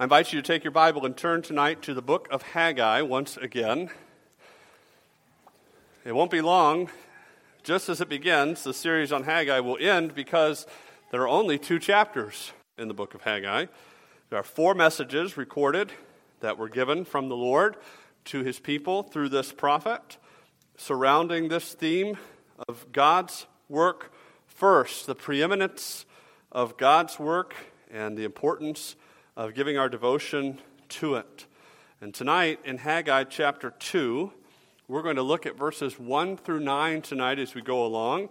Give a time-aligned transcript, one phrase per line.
[0.00, 3.02] I invite you to take your Bible and turn tonight to the book of Haggai
[3.02, 3.90] once again.
[6.04, 6.88] It won't be long.
[7.64, 10.68] Just as it begins, the series on Haggai will end because
[11.10, 13.66] there are only two chapters in the book of Haggai.
[14.30, 15.90] There are four messages recorded
[16.38, 17.76] that were given from the Lord
[18.26, 20.16] to his people through this prophet
[20.76, 22.16] surrounding this theme
[22.68, 24.12] of God's work
[24.46, 26.06] first, the preeminence
[26.52, 27.56] of God's work
[27.90, 28.94] and the importance
[29.38, 30.58] of giving our devotion
[30.88, 31.46] to it.
[32.00, 34.32] And tonight in Haggai chapter 2,
[34.88, 38.30] we're going to look at verses 1 through 9 tonight as we go along,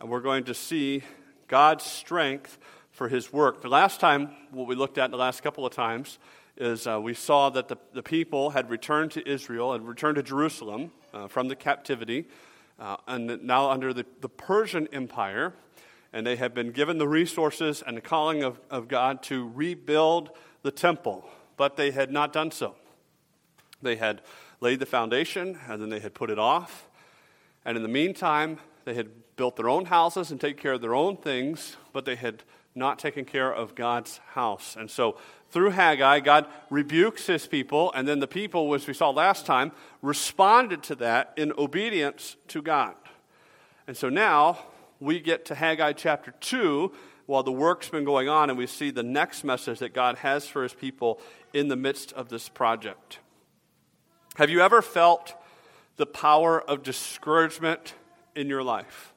[0.00, 1.02] and we're going to see
[1.46, 2.56] God's strength
[2.90, 3.60] for his work.
[3.60, 6.18] The last time, what we looked at the last couple of times,
[6.56, 10.22] is uh, we saw that the, the people had returned to Israel and returned to
[10.22, 12.28] Jerusalem uh, from the captivity,
[12.80, 15.52] uh, and now under the, the Persian Empire,
[16.12, 20.30] and they have been given the resources and the calling of, of God to rebuild
[20.62, 22.74] the temple, but they had not done so.
[23.82, 24.22] They had
[24.60, 26.88] laid the foundation and then they had put it off.
[27.64, 30.94] And in the meantime, they had built their own houses and take care of their
[30.94, 32.42] own things, but they had
[32.74, 34.76] not taken care of God's house.
[34.78, 35.16] And so
[35.50, 39.72] through Haggai, God rebukes his people, and then the people, as we saw last time,
[40.02, 42.94] responded to that in obedience to God.
[43.86, 44.58] And so now
[45.00, 46.92] we get to Haggai chapter 2,
[47.26, 50.46] while the work's been going on, and we see the next message that God has
[50.46, 51.20] for his people
[51.52, 53.18] in the midst of this project.
[54.36, 55.34] Have you ever felt
[55.96, 57.94] the power of discouragement
[58.34, 59.12] in your life?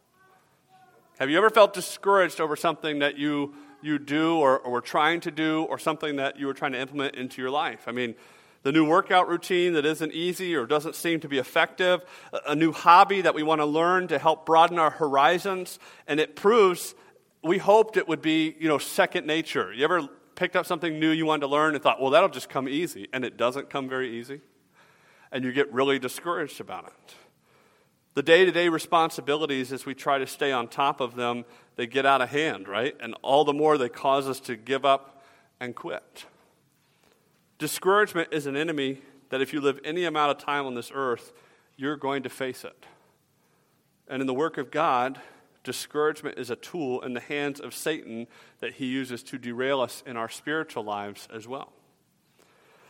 [1.20, 5.20] Have you ever felt discouraged over something that you, you do or, or were trying
[5.22, 7.84] to do or something that you were trying to implement into your life?
[7.88, 8.16] I mean,
[8.64, 12.02] the new workout routine that isn't easy or doesn't seem to be effective,
[12.46, 16.36] a new hobby that we want to learn to help broaden our horizons, and it
[16.36, 16.96] proves
[17.42, 19.72] we hoped it would be, you know, second nature.
[19.72, 22.50] You ever picked up something new you wanted to learn and thought, well, that'll just
[22.50, 24.42] come easy, and it doesn't come very easy?
[25.32, 27.16] And you get really discouraged about it.
[28.16, 31.88] The day to day responsibilities, as we try to stay on top of them, they
[31.88, 32.96] get out of hand, right?
[33.00, 35.24] And all the more they cause us to give up
[35.60, 36.26] and quit.
[37.60, 41.34] Discouragement is an enemy that if you live any amount of time on this earth,
[41.76, 42.86] you're going to face it.
[44.08, 45.20] And in the work of God,
[45.66, 48.28] discouragement is a tool in the hands of Satan
[48.60, 51.74] that he uses to derail us in our spiritual lives as well.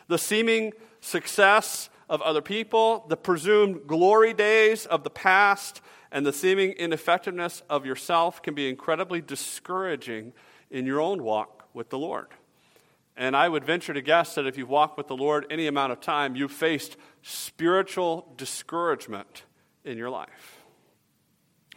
[0.08, 5.82] The seeming success of other people, the presumed glory days of the past,
[6.12, 10.34] and the seeming ineffectiveness of yourself can be incredibly discouraging
[10.70, 12.28] in your own walk with the Lord.
[13.20, 15.92] And I would venture to guess that if you've walked with the Lord any amount
[15.92, 19.44] of time, you've faced spiritual discouragement
[19.84, 20.64] in your life.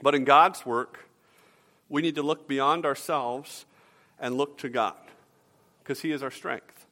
[0.00, 1.08] But in God's work,
[1.88, 3.66] we need to look beyond ourselves
[4.20, 4.94] and look to God
[5.80, 6.86] because He is our strength.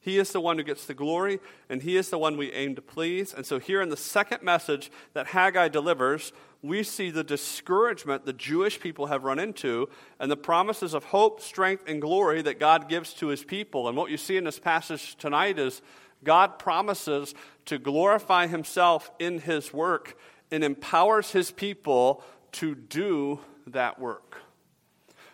[0.00, 1.38] He is the one who gets the glory,
[1.68, 3.34] and He is the one we aim to please.
[3.34, 6.32] And so, here in the second message that Haggai delivers,
[6.62, 9.88] we see the discouragement the Jewish people have run into
[10.20, 13.88] and the promises of hope, strength, and glory that God gives to His people.
[13.88, 15.82] And what you see in this passage tonight is
[16.22, 17.34] God promises
[17.66, 20.16] to glorify Himself in His work
[20.52, 24.36] and empowers His people to do that work.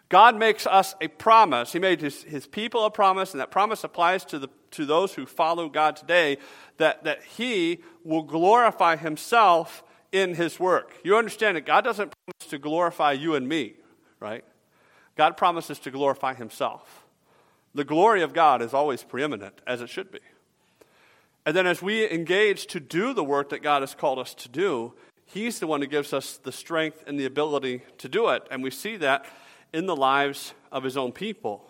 [0.08, 1.72] God makes us a promise.
[1.72, 5.12] He made his, his people a promise, and that promise applies to, the, to those
[5.12, 6.38] who follow God today
[6.78, 10.94] that, that He will glorify Himself in His work.
[11.04, 13.74] You understand that God doesn't promise to glorify you and me,
[14.20, 14.44] right?
[15.16, 17.04] God promises to glorify Himself.
[17.74, 20.20] The glory of God is always preeminent, as it should be.
[21.44, 24.48] And then as we engage to do the work that God has called us to
[24.48, 28.46] do, He's the one who gives us the strength and the ability to do it.
[28.50, 29.26] And we see that
[29.72, 31.64] in the lives of his own people.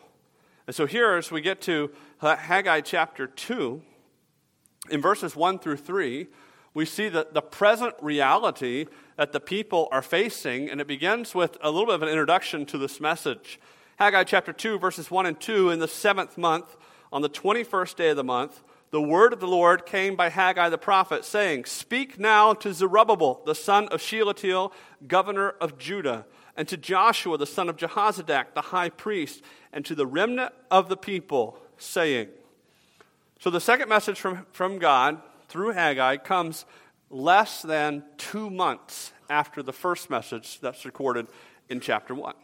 [0.66, 1.90] And so here, as we get to
[2.20, 3.82] Haggai chapter 2,
[4.90, 6.28] in verses 1 through 3,
[6.78, 11.58] we see the, the present reality that the people are facing, and it begins with
[11.60, 13.58] a little bit of an introduction to this message.
[13.98, 16.76] Haggai chapter 2, verses 1 and 2, in the seventh month,
[17.12, 20.68] on the 21st day of the month, the word of the Lord came by Haggai
[20.68, 24.72] the prophet, saying, Speak now to Zerubbabel, the son of Shealtiel,
[25.08, 26.26] governor of Judah,
[26.56, 29.42] and to Joshua, the son of Jehozadak, the high priest,
[29.72, 32.28] and to the remnant of the people, saying.
[33.40, 36.64] So the second message from, from God through Haggai comes
[37.10, 41.26] less than two months after the first message that's recorded
[41.68, 42.34] in chapter 1.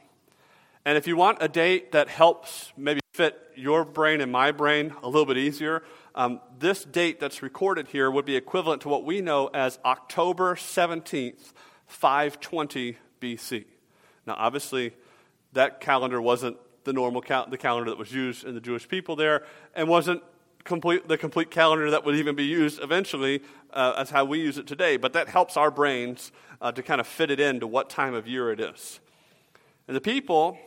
[0.86, 4.92] And if you want a date that helps maybe fit your brain and my brain
[5.02, 5.82] a little bit easier,
[6.14, 10.56] um, this date that's recorded here would be equivalent to what we know as October
[10.56, 11.52] 17th,
[11.86, 13.64] 520 BC.
[14.26, 14.94] Now, obviously,
[15.52, 19.16] that calendar wasn't the normal cal- the calendar that was used in the Jewish people
[19.16, 20.22] there, and wasn't
[20.64, 24.58] complete, the complete calendar that would even be used eventually uh, as how we use
[24.58, 24.96] it today.
[24.96, 28.26] But that helps our brains uh, to kind of fit it into what time of
[28.26, 29.00] year it is.
[29.87, 30.58] And the people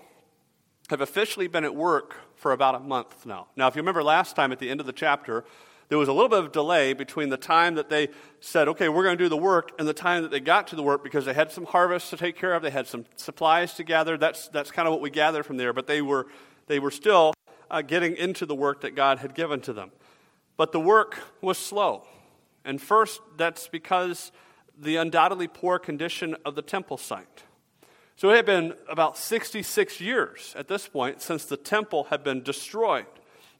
[0.89, 3.47] have officially been at work for about a month now.
[3.55, 5.43] Now, if you remember last time at the end of the chapter,
[5.89, 8.09] there was a little bit of delay between the time that they
[8.39, 10.75] said, okay, we're going to do the work, and the time that they got to
[10.75, 13.73] the work because they had some harvests to take care of, they had some supplies
[13.75, 14.17] to gather.
[14.17, 16.27] That's, that's kind of what we gather from there, but they were,
[16.67, 17.33] they were still
[17.69, 19.91] uh, getting into the work that God had given to them.
[20.55, 22.03] But the work was slow.
[22.65, 24.31] And first, that's because
[24.77, 27.43] the undoubtedly poor condition of the temple site.
[28.15, 32.41] So it had been about 66 years at this point since the temple had been
[32.41, 33.05] destroyed.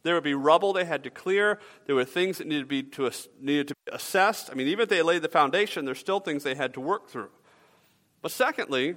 [0.04, 1.60] There would be rubble they had to clear.
[1.86, 4.50] There were things that needed to be, to, needed to be assessed.
[4.52, 7.10] I mean, even if they laid the foundation, there's still things they had to work
[7.10, 7.30] through.
[8.22, 8.96] But secondly,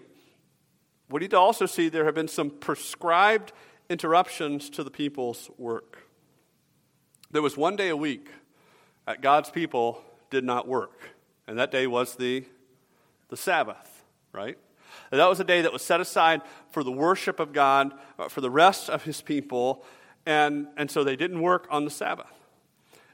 [1.11, 3.53] we need to also see there have been some prescribed
[3.91, 6.07] interruptions to the people's work.
[7.31, 8.29] There was one day a week
[9.07, 10.99] that God's people did not work,
[11.47, 12.45] and that day was the,
[13.29, 14.57] the Sabbath, right?
[15.11, 16.41] And that was a day that was set aside
[16.71, 19.85] for the worship of God, uh, for the rest of his people,
[20.25, 22.33] and, and so they didn't work on the Sabbath.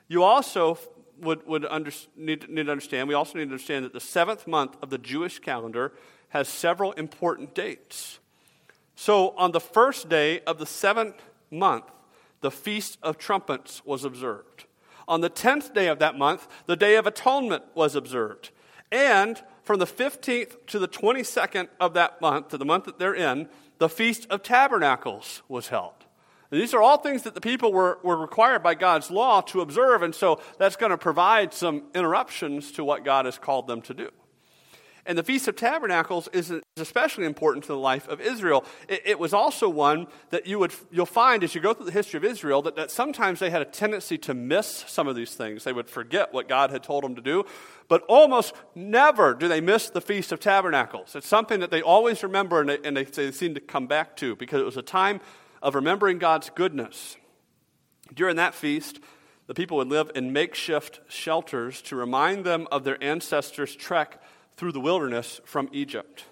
[0.09, 0.79] You also
[1.21, 4.47] would, would under, need, need to understand, we also need to understand that the seventh
[4.47, 5.93] month of the Jewish calendar
[6.31, 8.19] has several important dates.
[8.97, 11.85] So on the first day of the seventh month,
[12.41, 14.65] the Feast of Trumpets was observed.
[15.07, 18.51] On the tenth day of that month, the Day of Atonement was observed.
[18.91, 23.15] And from the 15th to the 22nd of that month, to the month that they're
[23.15, 23.49] in,
[23.79, 25.93] the Feast of Tabernacles was held.
[26.51, 29.61] And these are all things that the people were, were required by God's law to
[29.61, 33.83] observe, and so that's going to provide some interruptions to what God has called them
[33.83, 34.11] to do.
[35.07, 38.65] And the Feast of Tabernacles is especially important to the life of Israel.
[38.89, 41.93] It, it, was also one that you would, you'll find as you go through the
[41.93, 45.35] history of Israel that, that sometimes they had a tendency to miss some of these
[45.35, 45.63] things.
[45.63, 47.45] They would forget what God had told them to do.
[47.89, 51.15] But almost never do they miss the Feast of Tabernacles.
[51.15, 54.17] It's something that they always remember and they, and they, they seem to come back
[54.17, 55.21] to because it was a time
[55.63, 57.17] of remembering God's goodness.
[58.13, 58.99] During that feast,
[59.47, 64.21] the people would live in makeshift shelters to remind them of their ancestors' trek
[64.57, 66.25] through the wilderness from Egypt.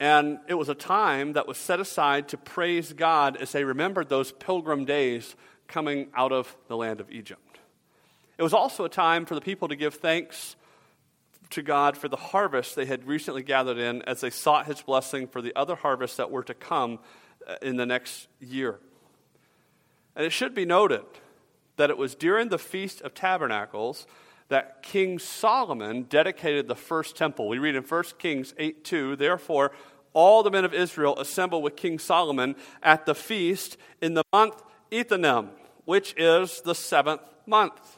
[0.00, 4.08] And it was a time that was set aside to praise God as they remembered
[4.08, 5.36] those pilgrim days
[5.68, 7.60] coming out of the land of Egypt.
[8.36, 10.56] It was also a time for the people to give thanks
[11.50, 15.28] to God for the harvest they had recently gathered in as they sought his blessing
[15.28, 16.98] for the other harvests that were to come
[17.46, 18.80] uh, in the next year.
[20.16, 21.04] And it should be noted
[21.76, 24.06] that it was during the Feast of Tabernacles
[24.52, 27.48] that King Solomon dedicated the first temple.
[27.48, 29.72] We read in 1 Kings 8 2, therefore,
[30.12, 34.62] all the men of Israel assemble with King Solomon at the feast in the month
[34.90, 35.48] Ethanim,
[35.86, 37.96] which is the seventh month.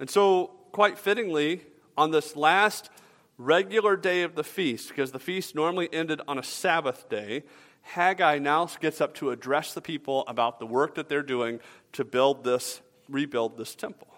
[0.00, 1.60] And so, quite fittingly,
[1.96, 2.90] on this last
[3.38, 7.44] regular day of the feast, because the feast normally ended on a Sabbath day,
[7.82, 11.60] Haggai now gets up to address the people about the work that they're doing
[11.92, 14.09] to build this, rebuild this temple.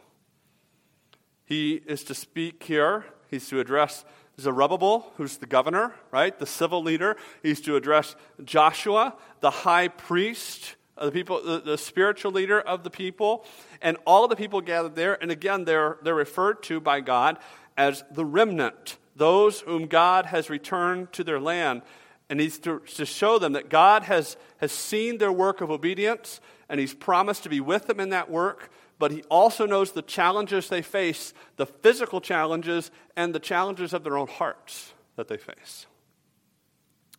[1.53, 4.07] He is to speak here, he's to address
[4.41, 6.39] Zerubbabel, who's the governor, right?
[6.39, 7.19] The civil leader.
[7.43, 12.85] He's to address Joshua, the high priest, uh, the people, the, the, spiritual leader of
[12.85, 13.45] the people,
[13.83, 15.23] and all of the people gathered there.
[15.23, 17.37] And again, they're, they're referred to by God
[17.77, 21.83] as the remnant, those whom God has returned to their land.
[22.31, 26.41] And he's to, to show them that God has, has seen their work of obedience,
[26.71, 28.71] and he's promised to be with them in that work
[29.03, 34.05] but he also knows the challenges they face, the physical challenges, and the challenges of
[34.05, 35.87] their own hearts that they face.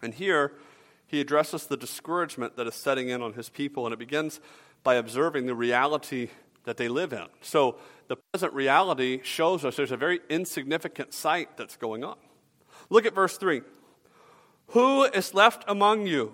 [0.01, 0.53] And here,
[1.07, 4.39] he addresses the discouragement that is setting in on his people, and it begins
[4.81, 6.29] by observing the reality
[6.63, 7.27] that they live in.
[7.41, 7.75] So,
[8.07, 12.15] the present reality shows us there's a very insignificant sight that's going on.
[12.89, 13.61] Look at verse 3.
[14.67, 16.31] Who is left among you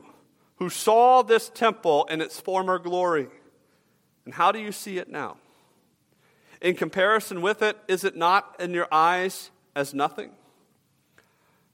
[0.57, 3.29] who saw this temple in its former glory?
[4.29, 5.37] And how do you see it now?
[6.61, 10.29] In comparison with it, is it not in your eyes as nothing?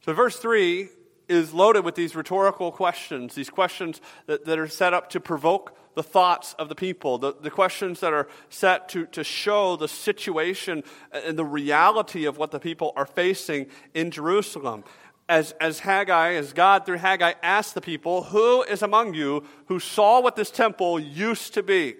[0.05, 0.87] So, verse 3
[1.27, 5.75] is loaded with these rhetorical questions, these questions that, that are set up to provoke
[5.95, 9.89] the thoughts of the people, the, the questions that are set to, to show the
[9.89, 10.81] situation
[11.11, 14.85] and the reality of what the people are facing in Jerusalem.
[15.27, 19.81] As, as Haggai, as God through Haggai asked the people, Who is among you who
[19.81, 21.95] saw what this temple used to be?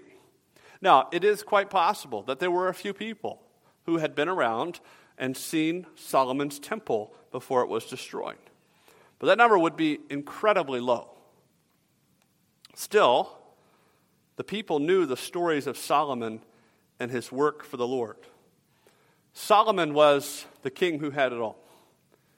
[0.81, 3.41] Now, it is quite possible that there were a few people
[3.85, 4.79] who had been around
[5.17, 8.37] and seen Solomon's temple before it was destroyed.
[9.19, 11.09] But that number would be incredibly low.
[12.73, 13.37] Still,
[14.35, 16.41] the people knew the stories of Solomon
[16.99, 18.17] and his work for the Lord.
[19.33, 21.57] Solomon was the king who had it all.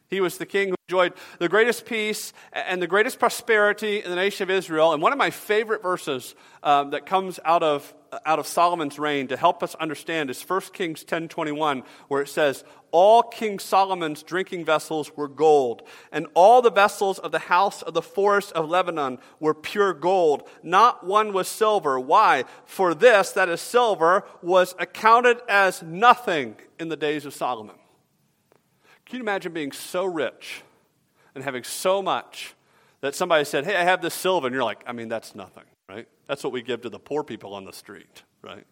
[0.09, 4.15] He was the king who enjoyed the greatest peace and the greatest prosperity in the
[4.15, 4.93] nation of Israel.
[4.93, 7.93] And one of my favorite verses um, that comes out of,
[8.25, 12.63] out of Solomon's reign to help us understand is 1 Kings 10.21, where it says,
[12.91, 17.93] All King Solomon's drinking vessels were gold, and all the vessels of the house of
[17.93, 20.47] the forest of Lebanon were pure gold.
[20.63, 21.99] Not one was silver.
[21.99, 22.45] Why?
[22.65, 27.75] For this, that is silver, was accounted as nothing in the days of Solomon.
[29.05, 30.63] Can you imagine being so rich
[31.33, 32.55] and having so much
[33.01, 35.63] that somebody said, Hey, I have this silver, and you're like, I mean, that's nothing,
[35.89, 36.07] right?
[36.27, 38.65] That's what we give to the poor people on the street, right?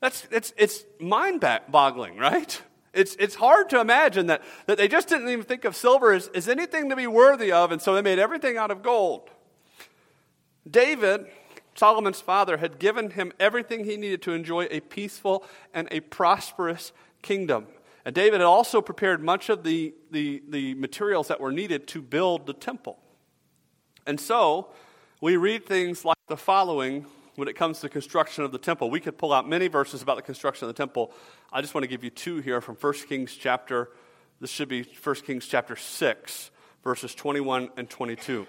[0.00, 2.62] That's, it's, it's mind boggling, right?
[2.92, 6.28] It's, it's hard to imagine that, that they just didn't even think of silver as,
[6.28, 9.30] as anything to be worthy of, and so they made everything out of gold.
[10.68, 11.26] David,
[11.74, 16.92] Solomon's father, had given him everything he needed to enjoy a peaceful and a prosperous
[17.22, 17.66] kingdom.
[18.04, 22.02] And David had also prepared much of the, the, the materials that were needed to
[22.02, 22.98] build the temple.
[24.06, 24.68] And so,
[25.20, 27.06] we read things like the following
[27.36, 28.90] when it comes to construction of the temple.
[28.90, 31.12] We could pull out many verses about the construction of the temple.
[31.52, 33.90] I just want to give you two here from 1 Kings chapter,
[34.40, 36.50] this should be 1 Kings chapter 6,
[36.84, 38.46] verses 21 and 22.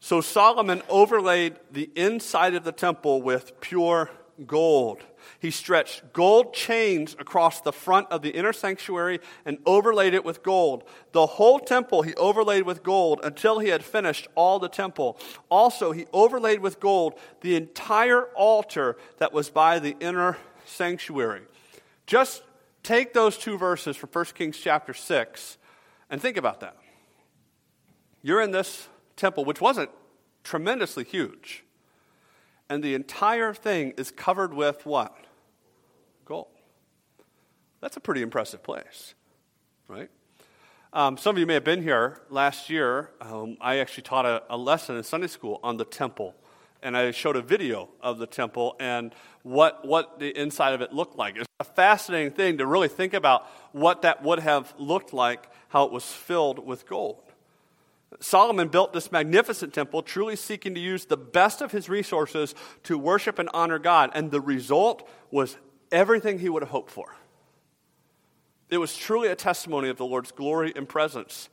[0.00, 4.10] So Solomon overlaid the inside of the temple with pure
[4.46, 5.02] gold.
[5.40, 10.42] He stretched gold chains across the front of the inner sanctuary and overlaid it with
[10.42, 10.84] gold.
[11.12, 15.18] The whole temple he overlaid with gold until he had finished all the temple.
[15.50, 21.42] Also, he overlaid with gold the entire altar that was by the inner sanctuary.
[22.06, 22.42] Just
[22.82, 25.58] take those two verses from 1 Kings chapter 6
[26.10, 26.76] and think about that.
[28.22, 29.90] You're in this temple, which wasn't
[30.42, 31.64] tremendously huge
[32.68, 35.16] and the entire thing is covered with what?
[36.24, 36.48] Gold.
[37.80, 39.14] That's a pretty impressive place,
[39.86, 40.10] right?
[40.92, 43.10] Um, some of you may have been here last year.
[43.20, 46.34] Um, I actually taught a, a, lesson in Sunday school on the temple,
[46.82, 50.92] and I showed a video of the temple and what, what the inside of it
[50.92, 51.36] looked like.
[51.36, 55.84] It's a fascinating thing to really think about what that would have looked like, how
[55.84, 57.22] it was filled with gold.
[58.20, 62.98] Solomon built this magnificent temple, truly seeking to use the best of his resources to
[62.98, 64.10] worship and honor God.
[64.14, 65.56] And the result was
[65.92, 67.14] everything he would have hoped for.
[68.70, 71.48] It was truly a testimony of the Lord's glory and presence.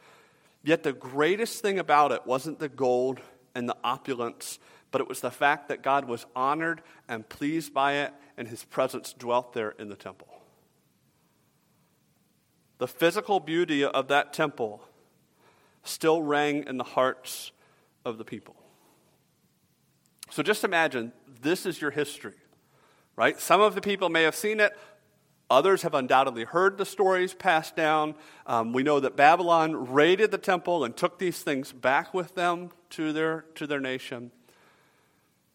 [0.64, 3.22] Yet the greatest thing about it wasn't the gold
[3.54, 4.60] and the opulence,
[4.92, 8.64] but it was the fact that God was honored and pleased by it, and his
[8.64, 10.28] presence dwelt there in the temple.
[12.78, 14.82] The physical beauty of that temple
[15.86, 17.52] still rang in the hearts
[18.04, 18.56] of the people.
[20.30, 22.34] So just imagine this is your history,
[23.16, 23.40] right?
[23.40, 24.76] Some of the people may have seen it,
[25.50, 28.16] others have undoubtedly heard the stories passed down.
[28.46, 32.72] Um, we know that Babylon raided the temple and took these things back with them
[32.92, 34.32] to their, to their nation.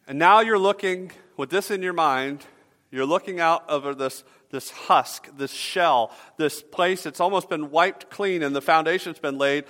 [0.07, 2.45] And now you're looking with this in your mind,
[2.89, 8.09] you're looking out over this, this husk, this shell, this place that's almost been wiped
[8.09, 9.65] clean and the foundation's been laid.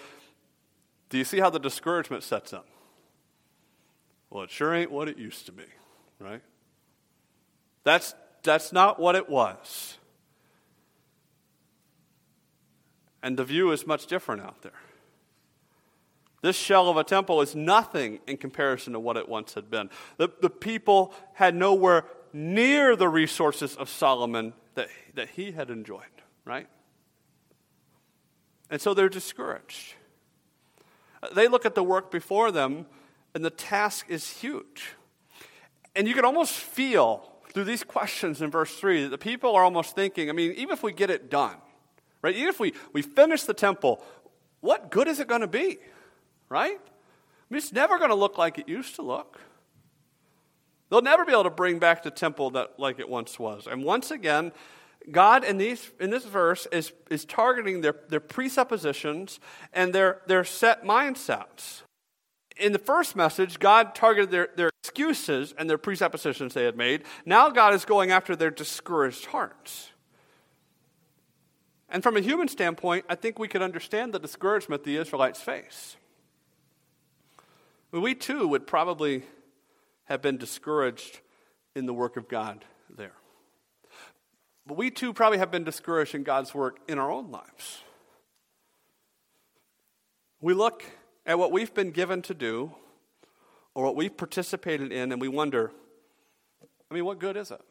[1.11, 2.61] Do you see how the discouragement sets in?
[4.29, 5.65] Well, it sure ain't what it used to be,
[6.19, 6.41] right?
[7.83, 9.97] That's, that's not what it was.
[13.21, 14.71] And the view is much different out there.
[16.41, 19.89] This shell of a temple is nothing in comparison to what it once had been.
[20.15, 26.05] The, the people had nowhere near the resources of Solomon that, that he had enjoyed,
[26.45, 26.67] right?
[28.69, 29.95] And so they're discouraged.
[31.33, 32.85] They look at the work before them,
[33.33, 34.95] and the task is huge.
[35.95, 39.63] And you can almost feel through these questions in verse 3 that the people are
[39.63, 41.55] almost thinking, I mean, even if we get it done,
[42.21, 42.35] right?
[42.35, 44.03] Even if we, we finish the temple,
[44.61, 45.79] what good is it going to be,
[46.49, 46.79] right?
[46.79, 49.39] I mean, it's never going to look like it used to look.
[50.89, 53.67] They'll never be able to bring back the temple that like it once was.
[53.67, 54.51] And once again,
[55.09, 59.39] God in, these, in this verse is, is targeting their, their presuppositions
[59.73, 61.81] and their, their set mindsets.
[62.57, 67.03] In the first message, God targeted their, their excuses and their presuppositions they had made.
[67.25, 69.89] Now, God is going after their discouraged hearts.
[71.89, 75.97] And from a human standpoint, I think we could understand the discouragement the Israelites face.
[77.91, 79.23] We too would probably
[80.05, 81.19] have been discouraged
[81.75, 83.13] in the work of God there.
[84.65, 87.83] But we too probably have been discouraged in God's work in our own lives.
[90.39, 90.83] We look
[91.25, 92.73] at what we've been given to do,
[93.73, 95.71] or what we've participated in, and we wonder,
[96.89, 97.61] I mean, what good is it?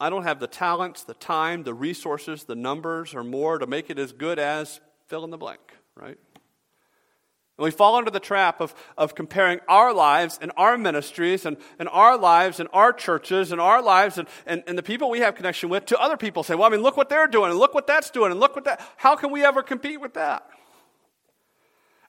[0.00, 3.90] I don't have the talents, the time, the resources, the numbers, or more to make
[3.90, 5.60] it as good as fill in the blank,
[5.94, 6.18] right?
[7.58, 11.56] And we fall into the trap of, of comparing our lives and our ministries and,
[11.80, 15.18] and our lives and our churches and our lives and, and, and the people we
[15.20, 16.44] have connection with to other people.
[16.44, 18.54] Say, well, I mean, look what they're doing and look what that's doing and look
[18.54, 18.80] what that.
[18.96, 20.48] How can we ever compete with that?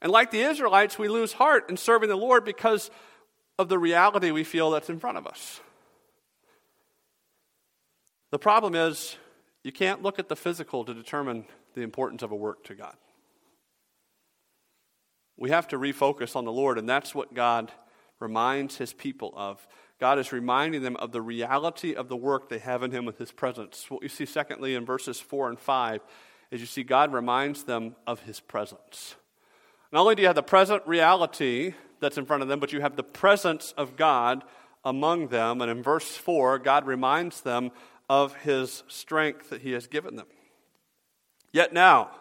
[0.03, 2.91] And like the Israelites, we lose heart in serving the Lord because
[3.57, 5.59] of the reality we feel that's in front of us.
[8.29, 9.17] The problem is,
[9.63, 12.95] you can't look at the physical to determine the importance of a work to God.
[15.39, 17.71] We have to refocus on the Lord, and that's what God
[18.19, 19.65] reminds his people of.
[19.97, 23.17] God is reminding them of the reality of the work they have in him with
[23.17, 23.85] his presence.
[23.89, 26.01] What you see, secondly, in verses 4 and 5
[26.51, 29.15] is you see God reminds them of his presence.
[29.93, 32.81] Not only do you have the present reality that's in front of them, but you
[32.81, 34.43] have the presence of God
[34.83, 35.61] among them.
[35.61, 37.71] And in verse 4, God reminds them
[38.09, 40.27] of his strength that he has given them.
[41.51, 42.11] Yet now,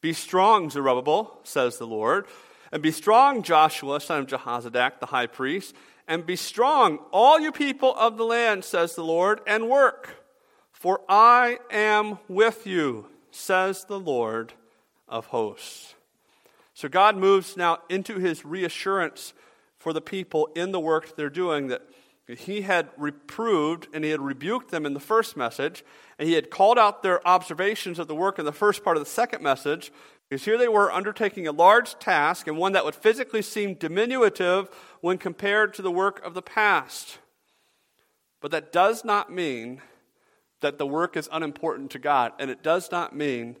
[0.00, 2.26] be strong, Zerubbabel, says the Lord,
[2.70, 5.74] and be strong, Joshua, son of Jehozadak, the high priest,
[6.06, 10.24] and be strong, all you people of the land, says the Lord, and work,
[10.72, 14.52] for I am with you, says the Lord
[15.08, 15.94] of hosts.
[16.74, 19.34] So God moves now into his reassurance
[19.78, 21.82] for the people in the work they're doing that
[22.36, 25.82] he had reproved and he had rebuked them in the first message,
[26.18, 29.02] and he had called out their observations of the work in the first part of
[29.02, 29.90] the second message,
[30.28, 34.68] because here they were undertaking a large task and one that would physically seem diminutive
[35.00, 37.18] when compared to the work of the past.
[38.40, 39.80] But that does not mean
[40.60, 43.56] that the work is unimportant to God, and it does not mean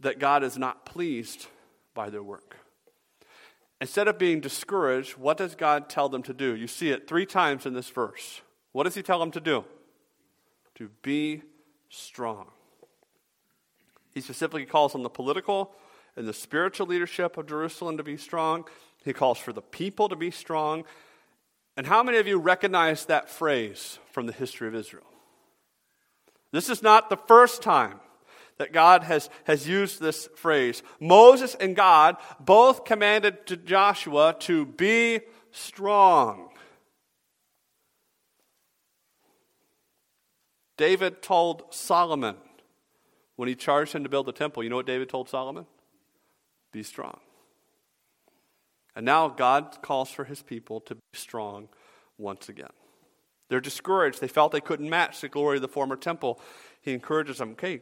[0.00, 1.46] that God is not pleased
[1.94, 2.56] by their work.
[3.80, 6.54] Instead of being discouraged, what does God tell them to do?
[6.54, 8.42] You see it three times in this verse.
[8.72, 9.64] What does He tell them to do?
[10.76, 11.42] To be
[11.88, 12.48] strong.
[14.12, 15.72] He specifically calls on the political
[16.16, 18.64] and the spiritual leadership of Jerusalem to be strong.
[19.04, 20.84] He calls for the people to be strong.
[21.76, 25.06] And how many of you recognize that phrase from the history of Israel?
[26.52, 28.00] This is not the first time
[28.60, 30.82] that God has, has used this phrase.
[31.00, 35.20] Moses and God both commanded to Joshua to be
[35.50, 36.50] strong.
[40.76, 42.36] David told Solomon
[43.36, 45.64] when he charged him to build the temple, you know what David told Solomon?
[46.70, 47.18] Be strong.
[48.94, 51.70] And now God calls for his people to be strong
[52.18, 52.68] once again.
[53.48, 54.20] They're discouraged.
[54.20, 56.38] They felt they couldn't match the glory of the former temple.
[56.82, 57.80] He encourages them, okay,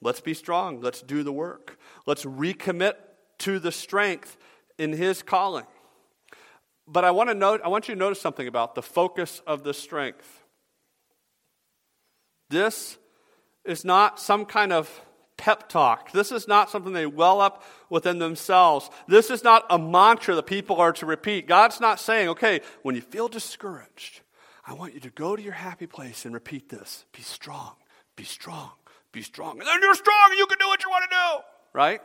[0.00, 0.80] Let's be strong.
[0.80, 1.78] Let's do the work.
[2.06, 2.94] Let's recommit
[3.38, 4.36] to the strength
[4.78, 5.66] in His calling.
[6.86, 9.62] But I want, to note, I want you to notice something about the focus of
[9.62, 10.42] the strength.
[12.48, 12.96] This
[13.64, 15.02] is not some kind of
[15.36, 16.12] pep talk.
[16.12, 18.90] This is not something they well up within themselves.
[19.06, 21.46] This is not a mantra that people are to repeat.
[21.46, 24.20] God's not saying, okay, when you feel discouraged,
[24.64, 27.04] I want you to go to your happy place and repeat this.
[27.12, 27.72] Be strong,
[28.16, 28.72] be strong,
[29.12, 29.58] be strong.
[29.58, 31.44] And then you're strong and you can do what you want to do.
[31.72, 32.00] Right?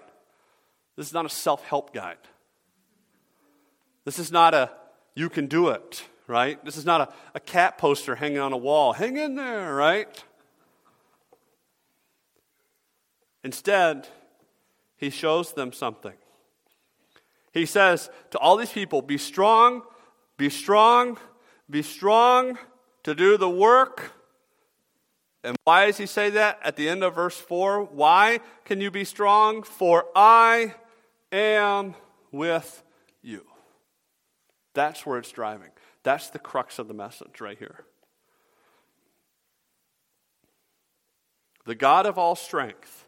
[0.96, 2.18] This is not a self help guide.
[4.06, 4.72] This is not a
[5.16, 6.04] you can do it.
[6.28, 6.64] Right?
[6.64, 8.94] This is not a, a cat poster hanging on a wall.
[8.94, 10.24] Hang in there, right?
[13.44, 14.08] Instead,
[14.96, 16.14] he shows them something.
[17.52, 19.84] He says to all these people, Be strong,
[20.38, 21.18] be strong,
[21.70, 22.58] be strong
[23.04, 24.14] to do the work
[25.44, 27.84] and why does he say that at the end of verse 4?
[27.84, 29.64] Why can you be strong?
[29.64, 30.76] For I
[31.32, 31.96] am
[32.32, 32.84] with
[33.22, 33.46] you.
[34.74, 35.70] That's where it's driving.
[36.04, 37.86] That's the crux of the message right here.
[41.66, 43.06] The God of all strength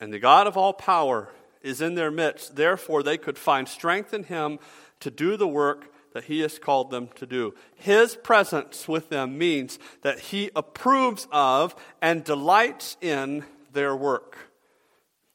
[0.00, 2.56] and the God of all power is in their midst.
[2.56, 4.58] Therefore, they could find strength in him
[5.00, 7.52] to do the work that He has called them to do.
[7.74, 14.38] His presence with them means that He approves of and delights in their work.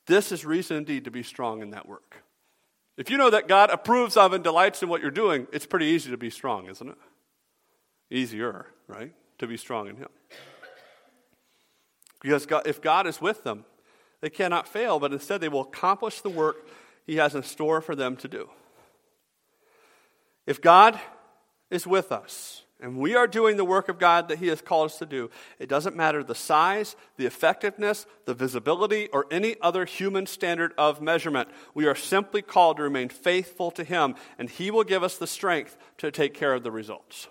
[0.07, 2.23] This is reason indeed to be strong in that work.
[2.97, 5.85] If you know that God approves of and delights in what you're doing, it's pretty
[5.85, 6.97] easy to be strong, isn't it?
[8.09, 9.13] Easier, right?
[9.37, 10.09] To be strong in Him.
[12.23, 13.65] Because God, if God is with them,
[14.21, 16.67] they cannot fail, but instead they will accomplish the work
[17.05, 18.49] He has in store for them to do.
[20.45, 20.99] If God
[21.69, 24.87] is with us, and we are doing the work of God that He has called
[24.87, 29.85] us to do, it doesn't matter the size, the effectiveness, the visibility, or any other
[29.85, 31.49] human standard of measurement.
[31.75, 35.27] We are simply called to remain faithful to Him, and He will give us the
[35.27, 37.27] strength to take care of the results.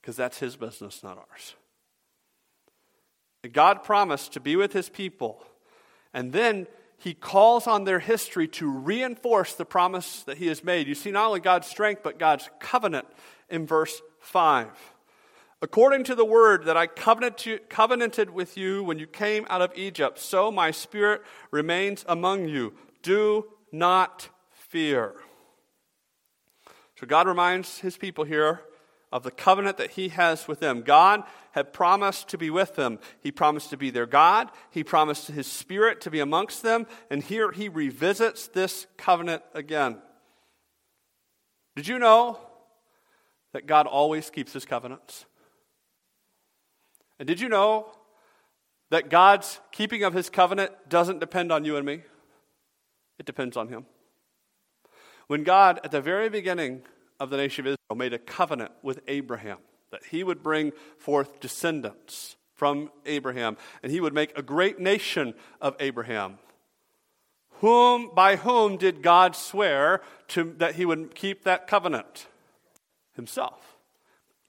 [0.00, 1.54] Because that's His business, not ours.
[3.52, 5.44] God promised to be with His people,
[6.14, 6.66] and then
[6.98, 10.88] he calls on their history to reinforce the promise that he has made.
[10.88, 13.06] You see not only God's strength, but God's covenant
[13.48, 14.68] in verse 5.
[15.62, 20.18] According to the word that I covenanted with you when you came out of Egypt,
[20.18, 22.74] so my spirit remains among you.
[23.02, 25.14] Do not fear.
[26.98, 28.62] So God reminds his people here
[29.16, 30.82] of the covenant that he has with them.
[30.82, 32.98] God had promised to be with them.
[33.22, 34.50] He promised to be their God.
[34.70, 36.86] He promised his spirit to be amongst them.
[37.10, 39.96] And here he revisits this covenant again.
[41.76, 42.38] Did you know
[43.54, 45.24] that God always keeps his covenants?
[47.18, 47.86] And did you know
[48.90, 52.02] that God's keeping of his covenant doesn't depend on you and me?
[53.18, 53.86] It depends on him.
[55.26, 56.82] When God, at the very beginning
[57.20, 59.58] of the nation of Israel, made a covenant with Abraham
[59.90, 65.34] that he would bring forth descendants from Abraham, and he would make a great nation
[65.60, 66.38] of Abraham.
[67.60, 72.26] Whom, by whom did God swear to, that he would keep that covenant?
[73.16, 73.78] himself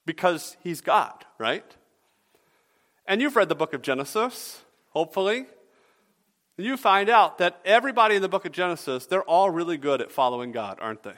[0.06, 1.64] because he's God, right?
[3.06, 5.46] And you've read the book of Genesis, hopefully.
[6.56, 10.12] You find out that everybody in the book of Genesis, they're all really good at
[10.12, 11.14] following God, aren't they?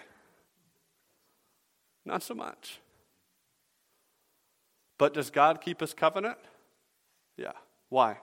[2.10, 2.80] Not so much.
[4.98, 6.38] But does God keep his covenant?
[7.36, 7.52] Yeah.
[7.88, 8.18] Why?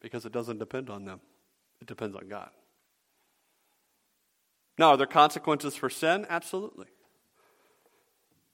[0.00, 1.20] Because it doesn't depend on them,
[1.80, 2.50] it depends on God.
[4.78, 6.26] Now, are there consequences for sin?
[6.30, 6.86] Absolutely.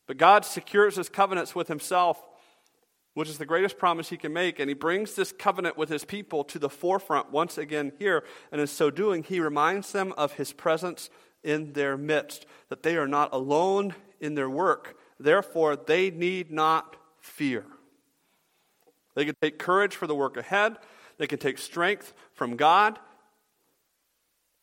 [0.06, 2.16] But God secures his covenants with himself,
[3.12, 4.58] which is the greatest promise he can make.
[4.58, 8.24] And he brings this covenant with his people to the forefront once again here.
[8.50, 11.10] And in so doing, he reminds them of his presence
[11.42, 14.96] in their midst, that they are not alone in their work.
[15.20, 17.66] Therefore, they need not fear.
[19.14, 20.78] They can take courage for the work ahead,
[21.18, 22.98] they can take strength from God.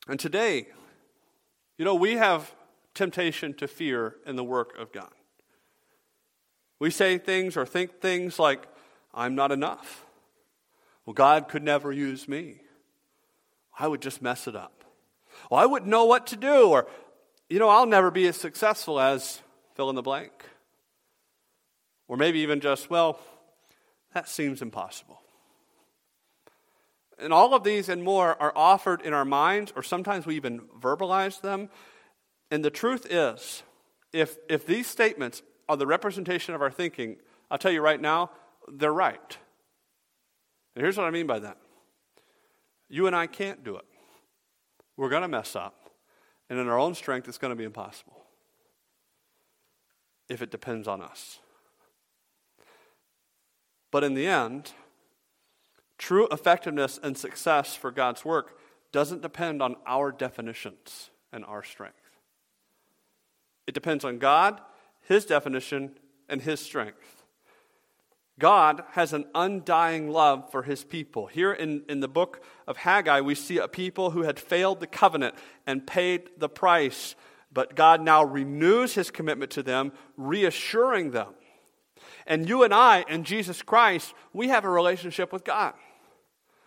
[0.08, 0.68] And today,
[1.78, 2.56] you know, we have
[2.96, 5.12] temptation to fear in the work of God.
[6.80, 8.66] We say things or think things like,
[9.14, 10.06] I'm not enough.
[11.06, 12.62] Well, God could never use me.
[13.78, 14.84] I would just mess it up.
[15.50, 16.88] Well, I wouldn't know what to do, or,
[17.50, 19.42] you know, I'll never be as successful as
[19.80, 20.34] fill in the blank.
[22.10, 23.18] Or maybe even just, well,
[24.14, 25.22] that seems impossible.
[27.18, 30.64] And all of these and more are offered in our minds, or sometimes we even
[30.78, 31.70] verbalize them.
[32.52, 33.64] And the truth is,
[34.12, 37.16] if, if these statements are the representation of our thinking,
[37.50, 38.32] I'll tell you right now,
[38.68, 39.38] they're right.
[40.76, 41.56] And here's what I mean by that
[42.90, 43.86] you and I can't do it.
[44.98, 45.90] We're going to mess up.
[46.50, 48.26] And in our own strength, it's going to be impossible
[50.30, 51.40] if it depends on us.
[53.92, 54.72] But in the end,
[55.98, 58.60] true effectiveness and success for God's work
[58.92, 61.96] doesn't depend on our definitions and our strength.
[63.68, 64.62] It depends on God
[65.10, 65.92] his definition,
[66.30, 67.24] and his strength.
[68.38, 71.26] God has an undying love for his people.
[71.26, 74.88] Here in, in the book of Haggai, we see a people who had failed the
[74.88, 75.34] covenant
[75.66, 77.16] and paid the price,
[77.52, 81.34] but God now renews his commitment to them, reassuring them.
[82.28, 85.74] And you and I and Jesus Christ, we have a relationship with God.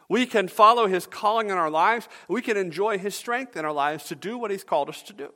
[0.09, 3.73] We can follow his calling in our lives, we can enjoy his strength in our
[3.73, 5.33] lives to do what he's called us to do.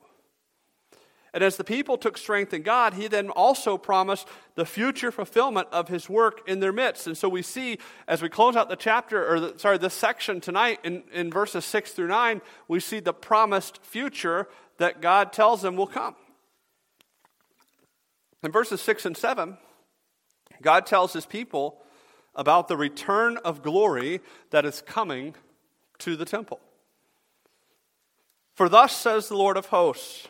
[1.33, 5.67] And as the people took strength in God, he then also promised the future fulfillment
[5.71, 7.05] of his work in their midst.
[7.05, 10.39] And so we see, as we close out the chapter, or the, sorry, this section
[10.39, 15.61] tonight in, in verses 6 through 9, we see the promised future that God tells
[15.61, 16.15] them will come.
[18.43, 19.57] In verses 6 and 7,
[20.61, 21.81] God tells his people
[22.35, 25.35] about the return of glory that is coming
[25.99, 26.59] to the temple.
[28.55, 30.27] For thus says the Lord of hosts,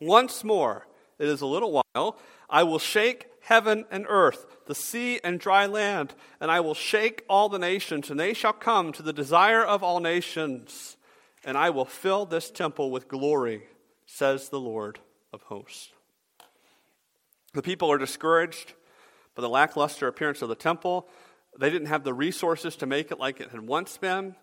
[0.00, 0.86] once more,
[1.18, 5.66] it is a little while, I will shake heaven and earth, the sea and dry
[5.66, 9.64] land, and I will shake all the nations, and they shall come to the desire
[9.64, 10.96] of all nations,
[11.44, 13.64] and I will fill this temple with glory,
[14.06, 14.98] says the Lord
[15.32, 15.90] of hosts.
[17.52, 18.74] The people are discouraged
[19.34, 21.08] by the lackluster appearance of the temple.
[21.58, 24.36] They didn't have the resources to make it like it had once been.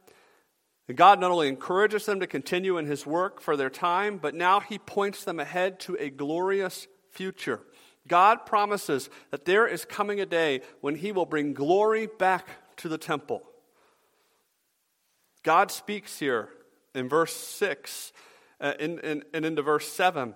[0.88, 4.34] And God not only encourages them to continue in His work for their time, but
[4.34, 7.62] now He points them ahead to a glorious future.
[8.08, 12.48] God promises that there is coming a day when he will bring glory back
[12.78, 13.44] to the temple.
[15.44, 16.50] God speaks here
[16.96, 18.14] in verse 6
[18.60, 20.34] uh, and into verse 7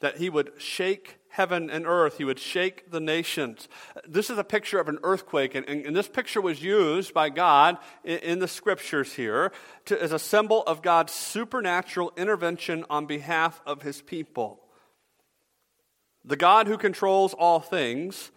[0.00, 3.66] that he would shake heaven and earth, he would shake the nations.
[4.06, 7.30] This is a picture of an earthquake, and, and, and this picture was used by
[7.30, 9.50] God in, in the scriptures here
[9.86, 14.60] to, as a symbol of God's supernatural intervention on behalf of his people.
[16.22, 18.30] The God who controls all things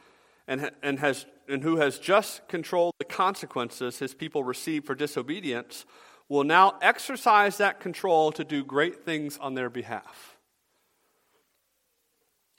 [0.48, 5.86] and, and, has, and who has just controlled the consequences his people receive for disobedience
[6.30, 10.35] will now exercise that control to do great things on their behalf.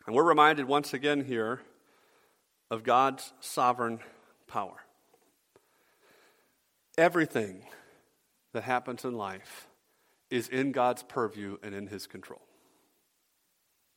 [0.06, 1.60] And we're reminded once again here
[2.70, 4.00] of God's sovereign
[4.46, 4.76] power.
[6.96, 7.64] Everything
[8.52, 9.66] that happens in life
[10.30, 12.42] is in God's purview and in his control.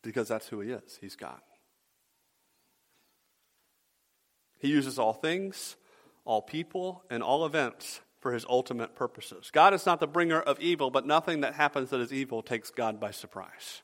[0.04, 0.98] Because that's who he is.
[1.00, 1.40] He's God.
[4.60, 5.76] He uses all things,
[6.26, 9.50] all people, and all events for his ultimate purposes.
[9.52, 12.70] God is not the bringer of evil, but nothing that happens that is evil takes
[12.70, 13.82] God by surprise.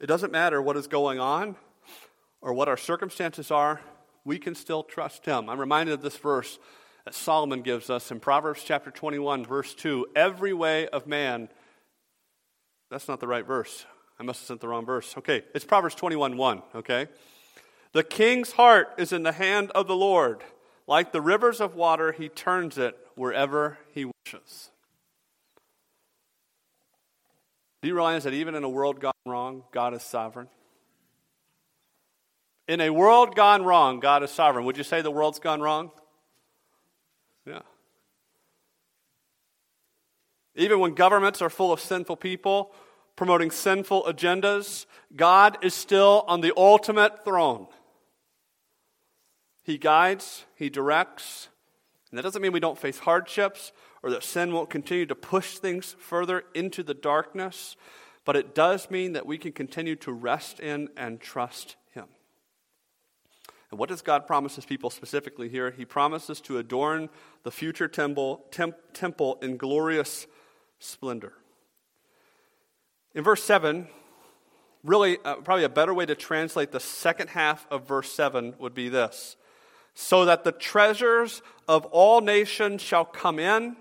[0.00, 1.56] It doesn't matter what is going on
[2.40, 3.82] or what our circumstances are,
[4.24, 5.50] we can still trust him.
[5.50, 6.58] I'm reminded of this verse
[7.04, 10.06] that Solomon gives us in Proverbs chapter 21, verse 2.
[10.16, 11.50] Every way of man,
[12.90, 13.84] that's not the right verse.
[14.18, 15.14] I must have sent the wrong verse.
[15.18, 17.08] Okay, it's Proverbs 21 1, okay?
[17.92, 20.42] The king's heart is in the hand of the Lord.
[20.86, 24.70] Like the rivers of water, he turns it wherever he wishes.
[27.82, 30.48] Do you realize that even in a world gone wrong, God is sovereign?
[32.68, 34.64] In a world gone wrong, God is sovereign.
[34.66, 35.90] Would you say the world's gone wrong?
[37.46, 37.62] Yeah.
[40.54, 42.72] Even when governments are full of sinful people,
[43.16, 47.66] promoting sinful agendas, God is still on the ultimate throne.
[49.62, 51.48] He guides, He directs.
[52.10, 55.58] And that doesn't mean we don't face hardships or that sin won't continue to push
[55.58, 57.76] things further into the darkness,
[58.24, 62.06] but it does mean that we can continue to rest in and trust Him.
[63.70, 65.70] And what does God promise His people specifically here?
[65.70, 67.08] He promises to adorn
[67.42, 70.26] the future temple, temp, temple in glorious
[70.78, 71.34] splendor.
[73.14, 73.88] In verse 7,
[74.84, 78.74] really, uh, probably a better way to translate the second half of verse 7 would
[78.74, 79.36] be this
[79.94, 83.76] So that the treasures of all nations shall come in,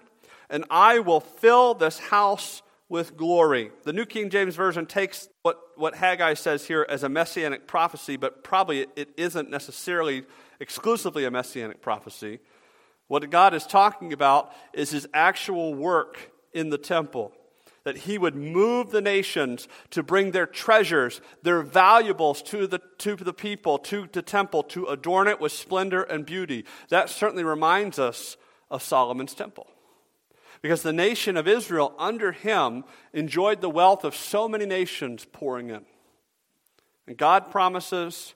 [0.50, 3.72] and I will fill this house with glory.
[3.84, 8.18] The New King James Version takes what, what Haggai says here as a messianic prophecy,
[8.18, 10.24] but probably it isn't necessarily
[10.60, 12.40] exclusively a messianic prophecy.
[13.08, 17.32] What God is talking about is his actual work in the temple
[17.84, 23.16] that he would move the nations to bring their treasures, their valuables to the, to
[23.16, 26.66] the people, to the temple, to adorn it with splendor and beauty.
[26.90, 28.38] That certainly reminds us
[28.70, 29.68] of Solomon's temple.
[30.62, 35.70] Because the nation of Israel, under him, enjoyed the wealth of so many nations pouring
[35.70, 35.86] in.
[37.08, 38.34] And God promises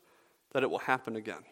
[0.53, 1.43] that it will happen again.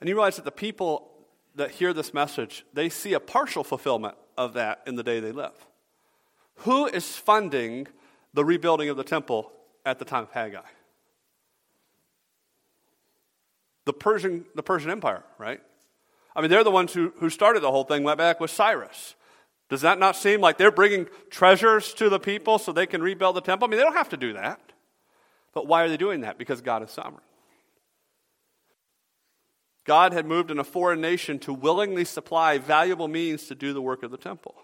[0.00, 1.10] And you realize that the people
[1.54, 5.32] that hear this message, they see a partial fulfillment of that in the day they
[5.32, 5.66] live.
[6.56, 7.88] Who is funding
[8.34, 9.52] the rebuilding of the temple
[9.84, 10.62] at the time of Haggai?
[13.84, 15.60] The Persian, the Persian Empire, right?
[16.34, 19.14] I mean, they're the ones who, who started the whole thing, went back with Cyrus.
[19.68, 23.36] Does that not seem like they're bringing treasures to the people so they can rebuild
[23.36, 23.66] the temple?
[23.66, 24.60] I mean, they don't have to do that.
[25.54, 26.38] But why are they doing that?
[26.38, 27.22] Because God is sovereign.
[29.84, 33.82] God had moved in a foreign nation to willingly supply valuable means to do the
[33.82, 34.54] work of the temple.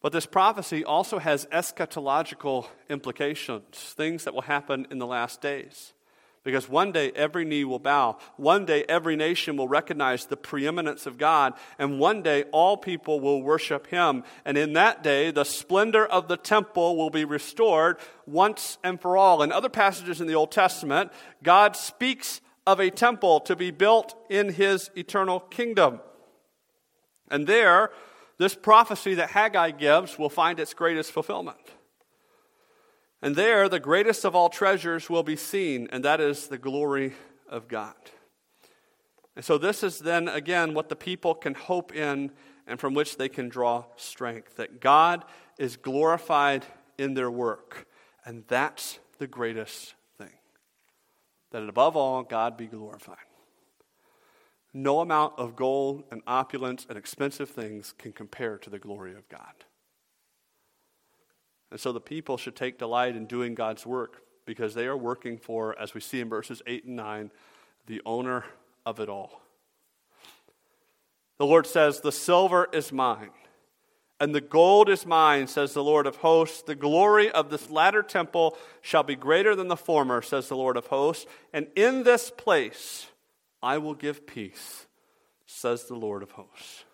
[0.00, 5.92] But this prophecy also has eschatological implications, things that will happen in the last days.
[6.44, 8.18] Because one day every knee will bow.
[8.36, 11.54] One day every nation will recognize the preeminence of God.
[11.78, 14.24] And one day all people will worship Him.
[14.44, 19.16] And in that day, the splendor of the temple will be restored once and for
[19.16, 19.42] all.
[19.42, 21.12] In other passages in the Old Testament,
[21.44, 26.00] God speaks of a temple to be built in His eternal kingdom.
[27.30, 27.90] And there,
[28.38, 31.58] this prophecy that Haggai gives will find its greatest fulfillment.
[33.22, 37.12] And there, the greatest of all treasures will be seen, and that is the glory
[37.48, 37.94] of God.
[39.36, 42.32] And so, this is then again what the people can hope in
[42.66, 45.24] and from which they can draw strength that God
[45.58, 46.66] is glorified
[46.98, 47.86] in their work.
[48.24, 50.32] And that's the greatest thing.
[51.52, 53.16] That above all, God be glorified.
[54.74, 59.28] No amount of gold and opulence and expensive things can compare to the glory of
[59.28, 59.64] God.
[61.72, 65.38] And so the people should take delight in doing God's work because they are working
[65.38, 67.30] for, as we see in verses 8 and 9,
[67.86, 68.44] the owner
[68.84, 69.40] of it all.
[71.38, 73.30] The Lord says, The silver is mine,
[74.20, 76.60] and the gold is mine, says the Lord of hosts.
[76.60, 80.76] The glory of this latter temple shall be greater than the former, says the Lord
[80.76, 81.24] of hosts.
[81.54, 83.06] And in this place
[83.62, 84.84] I will give peace,
[85.46, 86.84] says the Lord of hosts.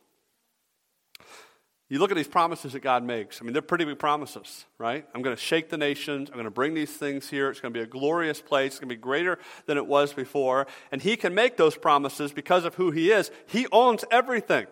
[1.91, 3.41] You look at these promises that God makes.
[3.41, 5.07] I mean, they're pretty big promises, right?
[5.15, 6.29] I'm going to shake the nations.
[6.29, 7.49] I'm going to bring these things here.
[7.49, 8.73] It's going to be a glorious place.
[8.73, 10.67] It's going to be greater than it was before.
[10.93, 13.31] And He can make those promises because of who He is.
[13.47, 14.67] He owns everything.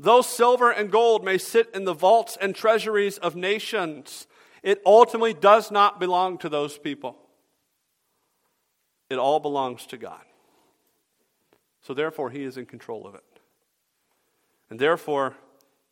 [0.00, 4.26] Though silver and gold may sit in the vaults and treasuries of nations,
[4.64, 7.16] it ultimately does not belong to those people.
[9.10, 10.22] It all belongs to God.
[11.82, 13.22] So, therefore, He is in control of it.
[14.70, 15.34] And therefore,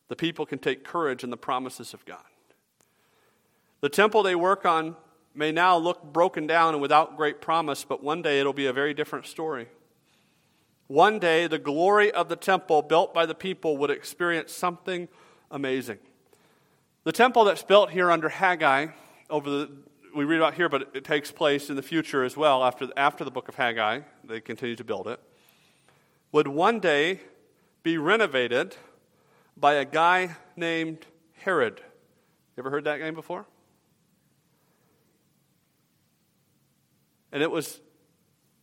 [0.08, 2.18] the people can take courage in the promises of God.
[3.80, 4.96] The temple they work on
[5.34, 8.72] may now look broken down and without great promise, but one day it'll be a
[8.72, 9.68] very different story.
[10.86, 15.08] One day, the glory of the temple built by the people would experience something
[15.50, 15.98] amazing.
[17.02, 18.88] The temple that's built here under Haggai,
[19.28, 19.70] over the,
[20.14, 23.24] we read about here, but it takes place in the future as well after, after
[23.24, 24.00] the book of Haggai.
[24.24, 25.20] They continue to build it.
[26.32, 27.20] Would one day
[27.86, 28.74] be renovated
[29.56, 31.06] by a guy named
[31.44, 31.80] Herod.
[32.56, 33.46] You ever heard that name before?
[37.30, 37.80] And it was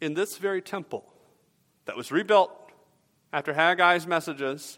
[0.01, 1.05] in this very temple
[1.86, 2.51] that was rebuilt
[3.31, 4.77] after Haggai's messages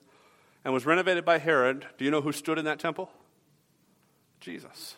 [0.63, 1.87] and was renovated by Herod.
[1.97, 3.09] Do you know who stood in that temple?
[4.39, 4.95] Jesus.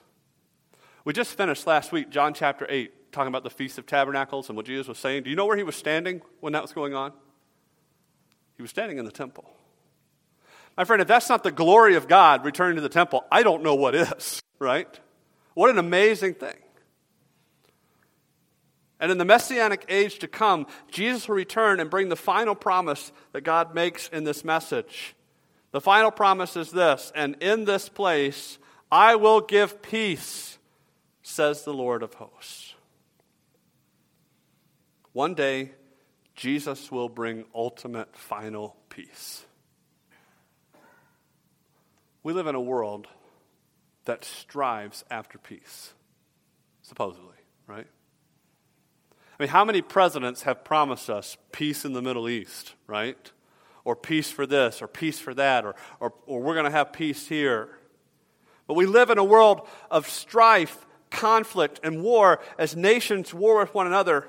[1.06, 4.58] We just finished last week, John chapter 8, talking about the Feast of Tabernacles and
[4.58, 5.24] what Jesus was saying.
[5.24, 7.14] Do you know where he was standing when that was going on?
[8.58, 9.50] He was standing in the temple.
[10.76, 13.64] My friend, if that's not the glory of God returning to the temple, I don't
[13.64, 15.00] know what is, right?
[15.54, 16.56] What an amazing thing.
[19.00, 23.12] And in the messianic age to come, Jesus will return and bring the final promise
[23.32, 25.16] that God makes in this message.
[25.72, 28.58] The final promise is this And in this place
[28.92, 30.58] I will give peace,
[31.22, 32.74] says the Lord of hosts.
[35.14, 35.72] One day,
[36.38, 39.44] Jesus will bring ultimate final peace.
[42.22, 43.08] We live in a world
[44.06, 45.94] that strives after peace,
[46.84, 47.88] supposedly, right?
[49.12, 53.32] I mean, how many presidents have promised us peace in the Middle East, right?
[53.84, 56.94] Or peace for this, or peace for that, or, or, or we're going to have
[56.94, 57.80] peace here.
[58.68, 63.74] But we live in a world of strife, conflict, and war as nations war with
[63.74, 64.28] one another.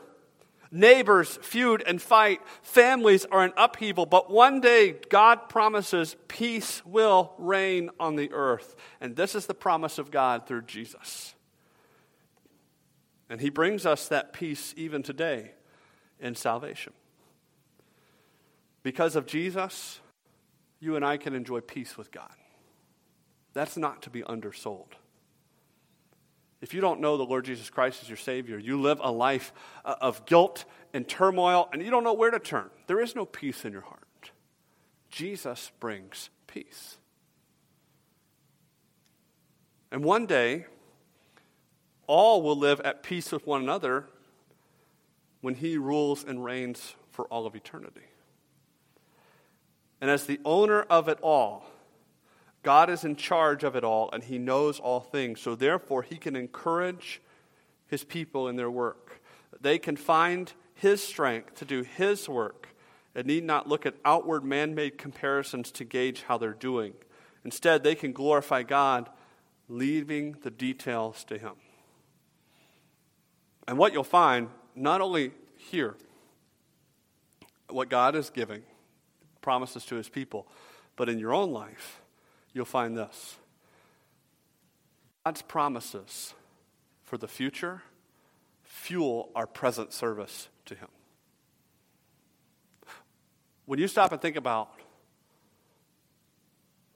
[0.70, 2.40] Neighbors feud and fight.
[2.62, 4.06] Families are in upheaval.
[4.06, 8.76] But one day, God promises peace will reign on the earth.
[9.00, 11.34] And this is the promise of God through Jesus.
[13.30, 15.52] And He brings us that peace even today
[16.20, 16.92] in salvation.
[18.82, 20.00] Because of Jesus,
[20.80, 22.34] you and I can enjoy peace with God.
[23.52, 24.94] That's not to be undersold.
[26.60, 29.52] If you don't know the Lord Jesus Christ as your Savior, you live a life
[29.84, 32.70] uh, of guilt and turmoil, and you don't know where to turn.
[32.86, 34.32] There is no peace in your heart.
[35.08, 36.98] Jesus brings peace.
[39.90, 40.66] And one day,
[42.06, 44.06] all will live at peace with one another
[45.40, 48.02] when He rules and reigns for all of eternity.
[50.00, 51.64] And as the owner of it all,
[52.62, 55.40] God is in charge of it all and he knows all things.
[55.40, 57.20] So therefore, he can encourage
[57.86, 59.22] his people in their work.
[59.60, 62.68] They can find his strength to do his work
[63.14, 66.94] and need not look at outward man made comparisons to gauge how they're doing.
[67.44, 69.08] Instead, they can glorify God,
[69.68, 71.54] leaving the details to him.
[73.66, 75.96] And what you'll find, not only here,
[77.68, 78.62] what God is giving,
[79.40, 80.46] promises to his people,
[80.96, 82.00] but in your own life
[82.52, 83.36] you'll find this
[85.24, 86.34] God's promises
[87.02, 87.82] for the future
[88.62, 90.88] fuel our present service to Him.
[93.66, 94.70] When you stop and think about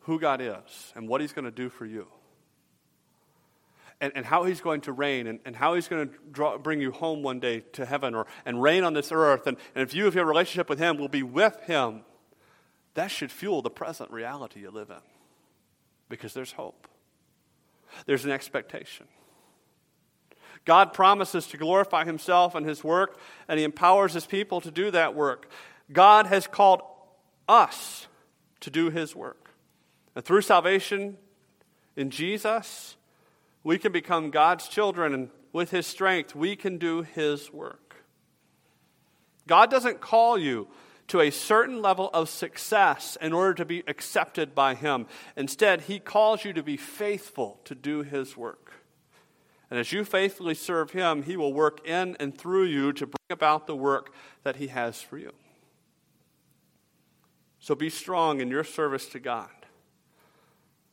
[0.01, 2.07] who God is and what He's going to do for you,
[4.01, 6.81] and, and how He's going to reign, and, and how He's going to draw, bring
[6.81, 9.95] you home one day to heaven or, and reign on this earth, and, and if
[9.95, 12.03] you have a relationship with Him, will be with Him,
[12.95, 15.12] that should fuel the present reality you live in
[16.13, 16.87] because there's hope,
[18.05, 19.07] there's an expectation.
[20.67, 24.91] God promises to glorify himself and his work, and he empowers his people to do
[24.91, 25.51] that work.
[25.91, 26.83] God has called
[27.49, 28.07] us
[28.61, 29.51] to do his work.
[30.15, 31.17] And through salvation
[31.97, 32.97] In Jesus,
[33.65, 37.97] we can become God's children, and with His strength, we can do His work.
[39.47, 40.69] God doesn't call you
[41.13, 45.07] to a certain level of success in order to be accepted by Him.
[45.37, 48.73] Instead, He calls you to be faithful to do His work.
[49.69, 53.29] And as you faithfully serve Him, He will work in and through you to bring
[53.29, 55.33] about the work that He has for you.
[57.61, 59.51] So be strong in your service to God.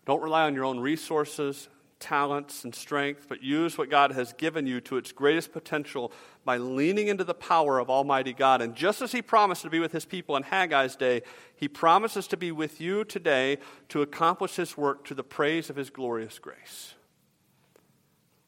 [0.06, 1.70] Don't rely on your own resources,
[2.02, 6.12] talents, and strength, but use what God has given you to its greatest potential
[6.50, 8.60] by leaning into the power of Almighty God.
[8.60, 11.22] And just as He promised to be with His people in Haggai's day,
[11.56, 15.76] He promises to be with you today to accomplish His work to the praise of
[15.76, 16.96] His glorious grace.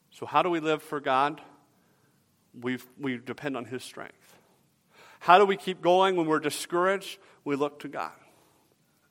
[0.09, 1.41] So, how do we live for God?
[2.59, 4.35] we we depend on His strength.
[5.19, 7.19] How do we keep going when we're discouraged?
[7.45, 8.17] We look to God.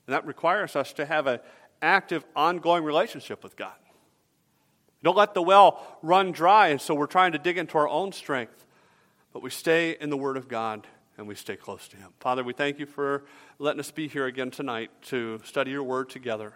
[0.09, 1.38] And that requires us to have an
[1.80, 3.78] active, ongoing relationship with God.
[5.05, 8.11] Don't let the well run dry, and so we're trying to dig into our own
[8.11, 8.66] strength.
[9.33, 12.11] But we stay in the Word of God and we stay close to Him.
[12.18, 13.24] Father, we thank you for
[13.59, 16.55] letting us be here again tonight to study your Word together.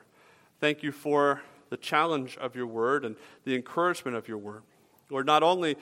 [0.61, 4.63] Thank you for the challenge of your Word and the encouragement of your Word.
[5.11, 5.77] Lord, not only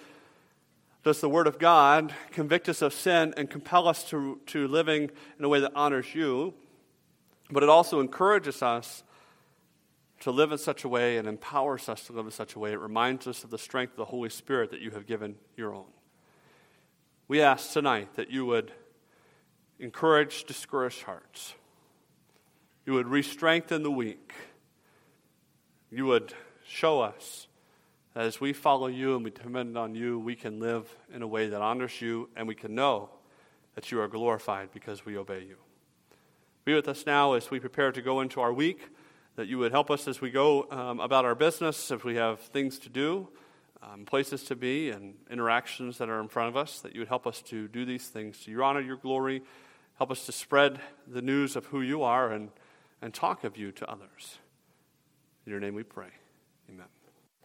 [1.03, 5.11] does the Word of God convict us of sin and compel us to, to living
[5.39, 6.55] in a way that honors you,
[7.51, 9.03] but it also encourages us
[10.21, 12.73] to live in such a way and empowers us to live in such a way.
[12.73, 15.75] It reminds us of the strength of the Holy Spirit that you have given your
[15.75, 15.87] own.
[17.33, 18.73] We ask tonight that you would
[19.79, 21.55] encourage discouraged hearts.
[22.85, 24.35] You would re strengthen the weak.
[25.91, 26.35] You would
[26.67, 27.47] show us
[28.13, 31.27] that as we follow you and we depend on you, we can live in a
[31.27, 33.09] way that honors you and we can know
[33.77, 35.57] that you are glorified because we obey you.
[36.67, 38.91] Be with us now as we prepare to go into our week,
[39.37, 42.41] that you would help us as we go um, about our business, if we have
[42.41, 43.27] things to do,
[43.83, 47.09] um, places to be, and interactions that are in front of us, that you would
[47.09, 49.43] help us to do these things to your honor, your glory.
[49.99, 52.51] Help us to spread the news of who you are and,
[53.01, 54.39] and talk of you to others.
[55.47, 56.11] In your name we pray.
[56.69, 56.87] Amen.